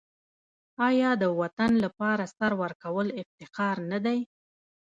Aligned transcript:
آیا 0.87 1.11
د 1.21 1.23
وطن 1.39 1.71
لپاره 1.85 2.23
سر 2.37 2.51
ورکول 2.61 3.07
افتخار 3.21 3.75
نه 3.91 3.99
دی؟ 4.05 4.19